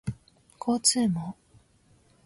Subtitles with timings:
[0.59, 1.35] 交通網